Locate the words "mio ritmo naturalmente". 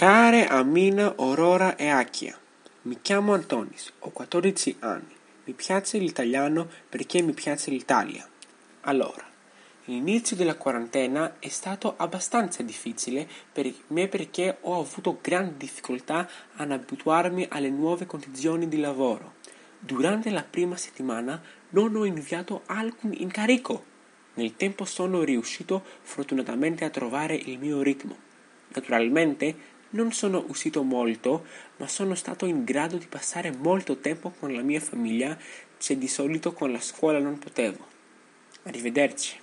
27.58-29.76